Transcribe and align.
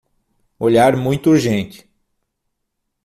Olhar 0.57 0.97
muito 0.97 1.29
urgente 1.29 1.87